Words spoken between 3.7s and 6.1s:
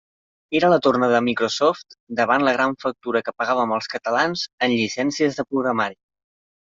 els catalans en llicències de programari.